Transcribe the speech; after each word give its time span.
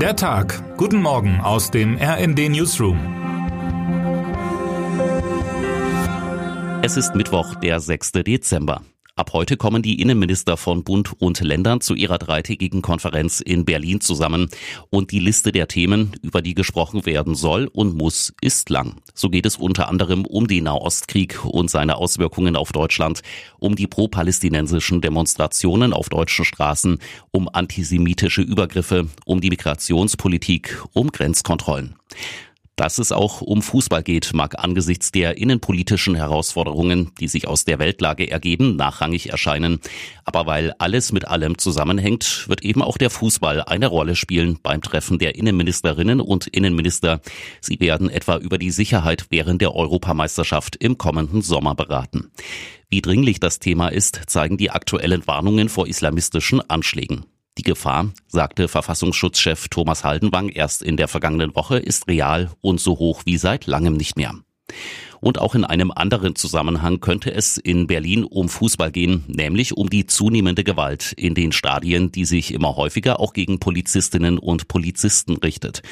Der 0.00 0.14
Tag. 0.14 0.76
Guten 0.76 1.00
Morgen 1.00 1.40
aus 1.40 1.70
dem 1.70 1.96
RND 1.96 2.50
Newsroom. 2.50 2.98
Es 6.82 6.98
ist 6.98 7.14
Mittwoch, 7.14 7.54
der 7.54 7.80
6. 7.80 8.12
Dezember. 8.12 8.82
Ab 9.18 9.32
heute 9.32 9.56
kommen 9.56 9.80
die 9.80 10.02
Innenminister 10.02 10.58
von 10.58 10.84
Bund 10.84 11.10
und 11.22 11.40
Ländern 11.40 11.80
zu 11.80 11.94
ihrer 11.94 12.18
dreitägigen 12.18 12.82
Konferenz 12.82 13.40
in 13.40 13.64
Berlin 13.64 14.02
zusammen. 14.02 14.50
Und 14.90 15.10
die 15.10 15.20
Liste 15.20 15.52
der 15.52 15.68
Themen, 15.68 16.12
über 16.20 16.42
die 16.42 16.52
gesprochen 16.52 17.06
werden 17.06 17.34
soll 17.34 17.66
und 17.72 17.94
muss, 17.94 18.34
ist 18.42 18.68
lang. 18.68 18.96
So 19.14 19.30
geht 19.30 19.46
es 19.46 19.56
unter 19.56 19.88
anderem 19.88 20.26
um 20.26 20.46
den 20.46 20.64
Nahostkrieg 20.64 21.42
und 21.46 21.70
seine 21.70 21.96
Auswirkungen 21.96 22.56
auf 22.56 22.72
Deutschland, 22.72 23.22
um 23.58 23.74
die 23.74 23.86
pro-palästinensischen 23.86 25.00
Demonstrationen 25.00 25.94
auf 25.94 26.10
deutschen 26.10 26.44
Straßen, 26.44 26.98
um 27.30 27.48
antisemitische 27.50 28.42
Übergriffe, 28.42 29.08
um 29.24 29.40
die 29.40 29.48
Migrationspolitik, 29.48 30.84
um 30.92 31.10
Grenzkontrollen. 31.10 31.96
Dass 32.76 32.98
es 32.98 33.10
auch 33.10 33.40
um 33.40 33.62
Fußball 33.62 34.02
geht, 34.02 34.34
mag 34.34 34.62
angesichts 34.62 35.10
der 35.10 35.38
innenpolitischen 35.38 36.14
Herausforderungen, 36.14 37.10
die 37.18 37.26
sich 37.26 37.48
aus 37.48 37.64
der 37.64 37.78
Weltlage 37.78 38.30
ergeben, 38.30 38.76
nachrangig 38.76 39.30
erscheinen. 39.30 39.80
Aber 40.26 40.44
weil 40.44 40.74
alles 40.78 41.10
mit 41.10 41.26
allem 41.26 41.56
zusammenhängt, 41.56 42.44
wird 42.48 42.62
eben 42.62 42.82
auch 42.82 42.98
der 42.98 43.08
Fußball 43.08 43.62
eine 43.62 43.86
Rolle 43.86 44.14
spielen 44.14 44.58
beim 44.62 44.82
Treffen 44.82 45.18
der 45.18 45.36
Innenministerinnen 45.36 46.20
und 46.20 46.48
Innenminister. 46.48 47.22
Sie 47.62 47.80
werden 47.80 48.10
etwa 48.10 48.36
über 48.36 48.58
die 48.58 48.70
Sicherheit 48.70 49.24
während 49.30 49.62
der 49.62 49.74
Europameisterschaft 49.74 50.76
im 50.76 50.98
kommenden 50.98 51.40
Sommer 51.40 51.74
beraten. 51.74 52.30
Wie 52.90 53.00
dringlich 53.00 53.40
das 53.40 53.58
Thema 53.58 53.88
ist, 53.88 54.20
zeigen 54.26 54.58
die 54.58 54.70
aktuellen 54.70 55.26
Warnungen 55.26 55.70
vor 55.70 55.86
islamistischen 55.86 56.60
Anschlägen. 56.68 57.24
Die 57.58 57.62
Gefahr, 57.62 58.12
sagte 58.28 58.68
Verfassungsschutzchef 58.68 59.68
Thomas 59.68 60.04
Haldenwang 60.04 60.48
erst 60.50 60.82
in 60.82 60.96
der 60.96 61.08
vergangenen 61.08 61.54
Woche, 61.54 61.78
ist 61.78 62.06
real 62.06 62.50
und 62.60 62.80
so 62.80 62.98
hoch 62.98 63.22
wie 63.24 63.38
seit 63.38 63.66
langem 63.66 63.94
nicht 63.94 64.16
mehr. 64.16 64.34
Und 65.20 65.38
auch 65.38 65.54
in 65.54 65.64
einem 65.64 65.90
anderen 65.90 66.36
Zusammenhang 66.36 67.00
könnte 67.00 67.32
es 67.32 67.56
in 67.56 67.86
Berlin 67.86 68.24
um 68.24 68.48
Fußball 68.48 68.90
gehen, 68.90 69.24
nämlich 69.26 69.76
um 69.76 69.90
die 69.90 70.06
zunehmende 70.06 70.64
Gewalt 70.64 71.12
in 71.16 71.34
den 71.34 71.52
Stadien, 71.52 72.12
die 72.12 72.24
sich 72.24 72.52
immer 72.52 72.76
häufiger 72.76 73.20
auch 73.20 73.32
gegen 73.32 73.58
Polizistinnen 73.58 74.38
und 74.38 74.68
Polizisten 74.68 75.36
richtet. 75.36 75.82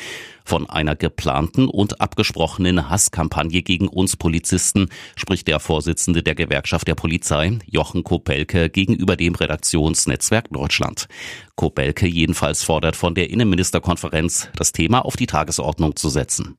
Von 0.47 0.69
einer 0.69 0.95
geplanten 0.95 1.69
und 1.69 2.03
abgesprochenen 2.03 2.91
Hasskampagne 2.91 3.63
gegen 3.63 3.89
uns 3.89 4.17
Polizisten 4.17 4.89
spricht 5.17 5.49
der 5.49 5.59
Vorsitzende 5.59 6.23
der 6.23 6.35
Gewerkschaft 6.35 6.87
der 6.87 6.95
Polizei, 6.95 7.59
Jochen 7.67 8.05
Kopelke, 8.05 8.69
gegenüber 8.69 9.17
dem 9.17 9.35
Redaktionsnetzwerk 9.35 10.51
Deutschland. 10.51 11.09
Kopelke 11.57 12.07
jedenfalls 12.07 12.63
fordert 12.63 12.95
von 12.95 13.15
der 13.15 13.31
Innenministerkonferenz, 13.31 14.49
das 14.57 14.73
Thema 14.73 15.05
auf 15.05 15.17
die 15.17 15.27
Tagesordnung 15.27 15.97
zu 15.97 16.11
setzen. 16.11 16.59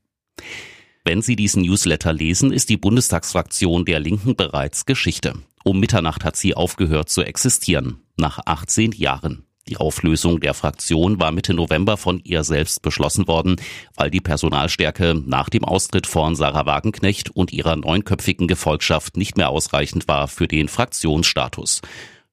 Wenn 1.08 1.22
Sie 1.22 1.36
diesen 1.36 1.62
Newsletter 1.62 2.12
lesen, 2.12 2.52
ist 2.52 2.70
die 2.70 2.78
Bundestagsfraktion 2.78 3.86
der 3.86 4.00
Linken 4.00 4.36
bereits 4.36 4.88
Geschichte. 4.88 5.36
Um 5.64 5.80
Mitternacht 5.80 6.26
hat 6.26 6.36
sie 6.36 6.56
aufgehört 6.56 7.10
zu 7.10 7.22
existieren. 7.22 8.02
Nach 8.18 8.40
18 8.44 8.92
Jahren. 8.92 9.46
Die 9.68 9.78
Auflösung 9.78 10.40
der 10.40 10.56
Fraktion 10.56 11.20
war 11.20 11.32
Mitte 11.32 11.54
November 11.54 11.98
von 11.98 12.20
ihr 12.24 12.44
selbst 12.44 12.82
beschlossen 12.82 13.28
worden, 13.28 13.58
weil 13.96 14.10
die 14.10 14.20
Personalstärke 14.20 15.14
nach 15.14 15.50
dem 15.50 15.64
Austritt 15.64 16.08
von 16.08 16.36
Sarah 16.36 16.66
Wagenknecht 16.66 17.30
und 17.30 17.54
ihrer 17.54 17.76
neunköpfigen 17.76 18.48
Gefolgschaft 18.48 19.16
nicht 19.16 19.38
mehr 19.38 19.50
ausreichend 19.50 20.08
war 20.08 20.28
für 20.28 20.48
den 20.48 20.68
Fraktionsstatus. 20.68 21.82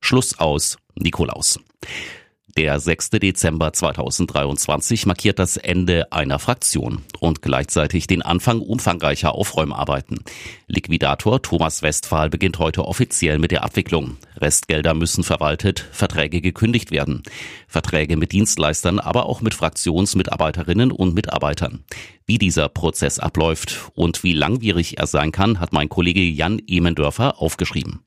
Schluss 0.00 0.38
aus 0.38 0.78
Nikolaus. 0.94 1.60
Der 2.58 2.78
6. 2.78 3.10
Dezember 3.10 3.72
2023 3.72 5.06
markiert 5.06 5.38
das 5.38 5.56
Ende 5.56 6.12
einer 6.12 6.38
Fraktion 6.38 7.00
und 7.18 7.40
gleichzeitig 7.40 8.06
den 8.06 8.20
Anfang 8.20 8.60
umfangreicher 8.60 9.34
Aufräumarbeiten. 9.34 10.18
Liquidator 10.66 11.40
Thomas 11.40 11.80
Westphal 11.80 12.28
beginnt 12.28 12.58
heute 12.58 12.84
offiziell 12.84 13.38
mit 13.38 13.52
der 13.52 13.64
Abwicklung. 13.64 14.18
Restgelder 14.36 14.92
müssen 14.92 15.24
verwaltet, 15.24 15.88
Verträge 15.92 16.42
gekündigt 16.42 16.90
werden. 16.90 17.22
Verträge 17.68 18.18
mit 18.18 18.32
Dienstleistern, 18.32 18.98
aber 18.98 19.26
auch 19.26 19.40
mit 19.40 19.54
Fraktionsmitarbeiterinnen 19.54 20.92
und 20.92 21.14
Mitarbeitern. 21.14 21.84
Wie 22.26 22.36
dieser 22.36 22.68
Prozess 22.68 23.18
abläuft 23.18 23.90
und 23.94 24.24
wie 24.24 24.34
langwierig 24.34 24.98
er 24.98 25.06
sein 25.06 25.32
kann, 25.32 25.58
hat 25.58 25.72
mein 25.72 25.88
Kollege 25.88 26.20
Jan 26.20 26.60
Emendörfer 26.66 27.40
aufgeschrieben. 27.40 28.04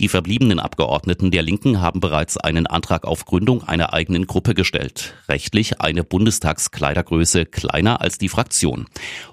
Die 0.00 0.08
verbliebenen 0.08 0.58
Abgeordneten 0.58 1.30
der 1.30 1.42
Linken 1.42 1.80
haben 1.80 2.00
bereits 2.00 2.36
einen 2.36 2.66
Antrag 2.66 3.04
auf 3.04 3.24
Gründung 3.24 3.62
einer 3.62 3.92
eigenen 3.92 4.26
Gruppe 4.26 4.54
gestellt. 4.54 5.14
Rechtlich 5.28 5.80
eine 5.80 6.02
Bundestagskleidergröße 6.02 7.44
kleiner 7.46 8.00
als 8.00 8.18
die 8.18 8.30
Fraktion. 8.30 8.86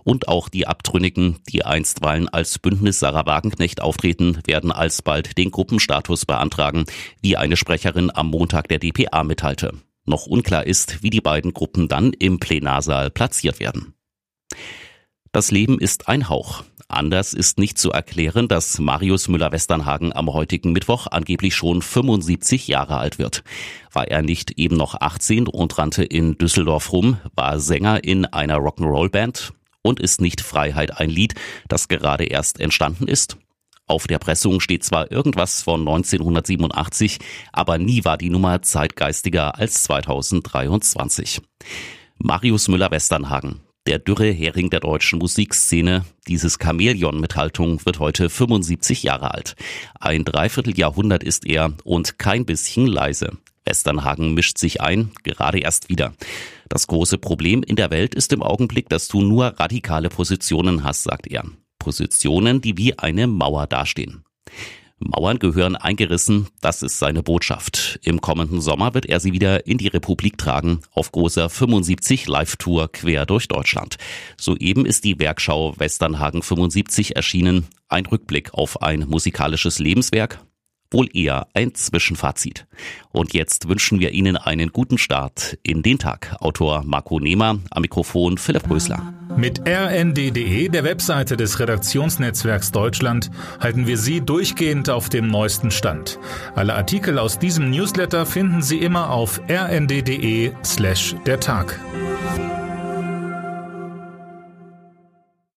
Und 0.03 0.28
auch 0.28 0.50
die 0.50 0.68
Abtrünnigen, 0.68 1.38
die 1.47 1.66
einstweilen 1.66 2.28
als 2.28 2.59
Bündnis 2.59 3.00
Sarah 3.00 3.25
Wagenknecht 3.25 3.81
auftreten, 3.81 4.40
werden 4.46 4.72
alsbald 4.72 5.38
den 5.38 5.50
Gruppenstatus 5.50 6.25
beantragen, 6.25 6.86
wie 7.22 7.38
eine 7.38 7.56
Sprecherin 7.56 8.12
am 8.14 8.28
Montag 8.28 8.68
der 8.68 8.80
DPA 8.80 9.24
mitteilte. 9.24 9.74
Noch 10.06 10.28
unklar 10.28 10.68
ist, 10.68 11.02
wie 11.02 11.09
die 11.09 11.22
beiden 11.22 11.53
Gruppen 11.53 11.88
dann 11.88 12.14
im 12.14 12.40
Plenarsaal 12.40 13.09
platziert 13.09 13.59
werden. 13.59 13.94
Das 15.31 15.52
Leben 15.52 15.80
ist 15.80 16.08
ein 16.08 16.28
Hauch. 16.28 16.64
Anders 16.91 17.35
ist 17.35 17.59
nicht 17.59 17.77
zu 17.77 17.91
erklären, 17.91 18.47
dass 18.47 18.79
Marius 18.79 19.27
Müller-Westernhagen 19.27 20.11
am 20.11 20.33
heutigen 20.33 20.72
Mittwoch 20.72 21.05
angeblich 21.05 21.53
schon 21.53 21.83
75 21.83 22.67
Jahre 22.67 22.97
alt 22.97 23.19
wird. 23.19 23.44
War 23.94 24.07
er 24.07 24.23
nicht 24.23 24.57
eben 24.57 24.75
noch 24.75 24.99
18 24.99 25.47
und 25.47 25.78
rannte 25.78 26.03
in 26.03 26.39
Düsseldorf 26.39 26.91
rum, 26.91 27.17
war 27.35 27.59
Sänger 27.59 28.03
in 28.03 28.25
einer 28.25 28.57
Rock'n'Roll-Band 28.57 29.53
und 29.83 29.99
ist 29.99 30.19
nicht 30.19 30.41
Freiheit 30.41 30.99
ein 30.99 31.11
Lied, 31.11 31.35
das 31.67 31.89
gerade 31.89 32.25
erst 32.25 32.59
entstanden 32.59 33.07
ist? 33.07 33.38
Auf 33.85 34.07
der 34.07 34.17
Pressung 34.17 34.59
steht 34.59 34.83
zwar 34.83 35.11
irgendwas 35.11 35.61
von 35.61 35.81
1987, 35.81 37.19
aber 37.53 37.78
nie 37.78 38.03
war 38.03 38.17
die 38.17 38.31
Nummer 38.31 38.63
zeitgeistiger 38.63 39.59
als 39.59 39.83
2023. 39.83 41.41
Marius 42.17 42.67
Müller-Westernhagen, 42.67 43.61
der 43.89 43.97
dürre 43.97 44.29
Hering 44.29 44.69
der 44.69 44.81
deutschen 44.81 45.17
Musikszene, 45.17 46.05
dieses 46.27 46.59
Chamäleon 46.61 47.19
mit 47.19 47.35
Haltung, 47.35 47.83
wird 47.88 47.97
heute 47.97 48.29
75 48.29 49.01
Jahre 49.01 49.33
alt. 49.33 49.55
Ein 50.00 50.25
Dreivierteljahrhundert 50.25 51.23
ist 51.23 51.47
er 51.47 51.73
und 51.83 52.19
kein 52.19 52.45
bisschen 52.45 52.85
leise. 52.85 53.39
Westernhagen 53.66 54.35
mischt 54.35 54.59
sich 54.59 54.79
ein, 54.79 55.09
gerade 55.23 55.57
erst 55.57 55.89
wieder. 55.89 56.13
Das 56.69 56.85
große 56.85 57.17
Problem 57.17 57.63
in 57.63 57.75
der 57.75 57.89
Welt 57.89 58.13
ist 58.13 58.31
im 58.31 58.44
Augenblick, 58.44 58.89
dass 58.89 59.07
du 59.07 59.23
nur 59.23 59.59
radikale 59.59 60.09
Positionen 60.09 60.83
hast, 60.83 61.01
sagt 61.01 61.25
er. 61.25 61.44
Positionen, 61.79 62.61
die 62.61 62.78
wie 62.78 62.99
eine 62.99 63.25
Mauer 63.25 63.66
dastehen. 63.66 64.23
Mauern 64.99 65.39
gehören 65.39 65.75
eingerissen, 65.75 66.47
das 66.59 66.83
ist 66.83 66.99
seine 66.99 67.23
Botschaft. 67.23 67.99
Im 68.03 68.19
kommenden 68.19 68.59
Sommer 68.59 68.93
wird 68.93 69.05
er 69.05 69.19
sie 69.19 69.31
wieder 69.31 69.65
in 69.65 69.77
die 69.77 69.87
Republik 69.87 70.37
tragen, 70.37 70.81
auf 70.91 71.11
großer 71.11 71.49
75 71.49 72.27
Live-Tour 72.27 72.91
quer 72.91 73.25
durch 73.25 73.47
Deutschland. 73.47 73.97
Soeben 74.37 74.85
ist 74.85 75.05
die 75.05 75.17
Werkschau 75.17 75.73
Westernhagen 75.77 76.43
75 76.43 77.15
erschienen, 77.15 77.67
ein 77.87 78.05
Rückblick 78.05 78.53
auf 78.53 78.81
ein 78.81 79.05
musikalisches 79.07 79.79
Lebenswerk, 79.79 80.39
wohl 80.91 81.07
eher 81.13 81.47
ein 81.53 81.75
Zwischenfazit. 81.75 82.67
Und 83.11 83.33
jetzt 83.33 83.67
wünschen 83.67 84.00
wir 84.00 84.11
Ihnen 84.11 84.38
einen 84.38 84.72
guten 84.72 84.97
Start 84.97 85.57
in 85.63 85.81
den 85.83 86.00
Tag. 86.00 86.35
Autor 86.39 86.83
Marco 86.85 87.19
Nehmer, 87.19 87.59
am 87.72 87.81
Mikrofon 87.81 88.38
Philipp 88.38 88.69
Rösler. 88.69 89.13
Mit 89.38 89.61
rnd.de, 89.67 90.69
der 90.69 90.83
Webseite 90.83 91.38
des 91.38 91.59
Redaktionsnetzwerks 91.59 92.72
Deutschland, 92.72 93.29
halten 93.59 93.88
wir 93.88 93.97
Sie 93.97 94.22
durchgehend 94.22 94.89
auf 94.89 95.09
dem 95.09 95.28
neuesten 95.28 95.72
Stand. 95.72 96.19
Alle 96.55 96.73
Artikel 96.73 97.19
aus 97.19 97.39
diesem 97.39 97.69
Newsletter 97.69 98.25
finden 98.25 98.61
Sie 98.61 98.79
immer 98.79 99.11
auf 99.11 99.39
rnd.de 99.49 100.51
slash 100.63 101.16
der 101.25 101.39
Tag. 101.39 101.79